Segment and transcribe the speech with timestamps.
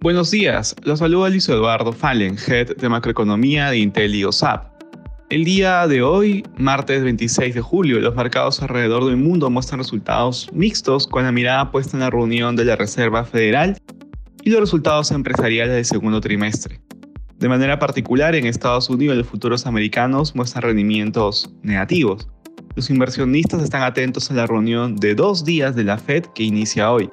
[0.00, 4.64] Buenos días, los saluda Luis Eduardo Fallen, Head de Macroeconomía de Intel y OSAP.
[5.28, 10.48] El día de hoy, martes 26 de julio, los mercados alrededor del mundo muestran resultados
[10.52, 13.76] mixtos con la mirada puesta en la reunión de la Reserva Federal
[14.44, 16.80] y los resultados empresariales del segundo trimestre.
[17.40, 22.28] De manera particular, en Estados Unidos los futuros americanos muestran rendimientos negativos.
[22.76, 26.92] Los inversionistas están atentos a la reunión de dos días de la Fed que inicia
[26.92, 27.10] hoy.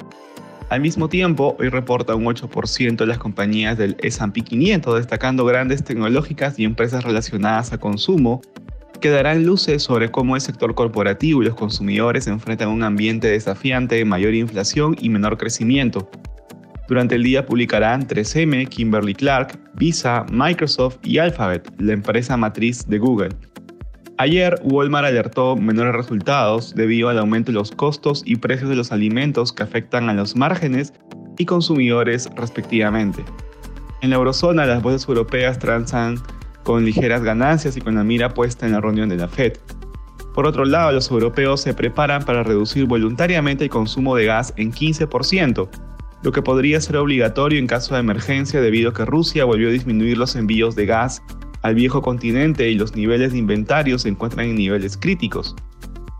[0.70, 5.84] Al mismo tiempo, hoy reporta un 8% de las compañías del S&P 500, destacando grandes
[5.84, 8.42] tecnológicas y empresas relacionadas a consumo,
[9.00, 13.96] que darán luces sobre cómo el sector corporativo y los consumidores enfrentan un ambiente desafiante
[13.96, 16.10] de mayor inflación y menor crecimiento.
[16.88, 22.98] Durante el día publicarán 3M, Kimberly Clark, Visa, Microsoft y Alphabet, la empresa matriz de
[22.98, 23.30] Google.
[24.18, 28.94] Ayer, Walmart alertó menores resultados debido al aumento de los costos y precios de los
[28.94, 30.94] alimentos que afectan a los márgenes
[31.38, 33.26] y consumidores respectivamente.
[34.02, 36.16] En la eurozona, las bolsas europeas transan
[36.64, 39.58] con ligeras ganancias y con la mira puesta en la reunión de la Fed.
[40.34, 44.72] Por otro lado, los europeos se preparan para reducir voluntariamente el consumo de gas en
[44.72, 45.68] 15%,
[46.24, 49.72] lo que podría ser obligatorio en caso de emergencia debido a que Rusia volvió a
[49.72, 51.22] disminuir los envíos de gas
[51.66, 55.56] al viejo continente y los niveles de inventario se encuentran en niveles críticos.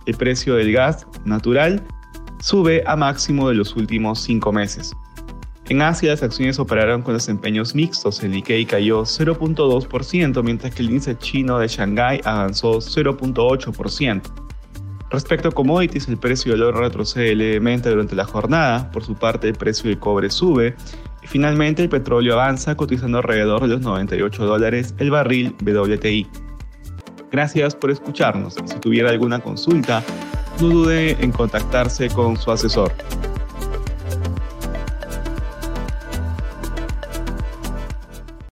[0.08, 1.86] El precio del gas natural
[2.40, 4.92] sube a máximo de los últimos cinco meses.
[5.70, 10.90] En Asia las acciones operaron con desempeños mixtos, el Nikkei cayó 0.2%, mientras que el
[10.90, 14.22] índice chino de Shanghái avanzó 0.8%.
[15.12, 19.48] Respecto a commodities, el precio del oro retrocede levemente durante la jornada, por su parte
[19.48, 20.76] el precio del cobre sube
[21.28, 26.28] finalmente el petróleo avanza cotizando alrededor de los 98 dólares el barril WTI.
[27.32, 28.56] Gracias por escucharnos.
[28.66, 30.04] Si tuviera alguna consulta,
[30.62, 32.94] no dude en contactarse con su asesor.